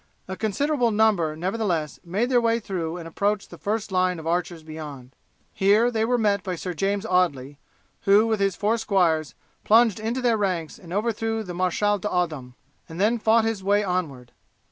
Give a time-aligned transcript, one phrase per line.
[0.27, 4.63] A considerable number, nevertheless, made their way through and approached the first line of archers
[4.63, 5.15] beyond.
[5.53, 7.59] Here they were met by Sir James Audley,
[8.05, 12.55] who, with his four squires, plunged into their ranks and overthrew the Marechal D'Audeham,
[12.89, 14.31] and then fought his way onward.